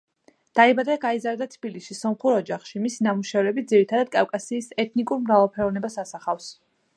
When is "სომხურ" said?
1.99-2.37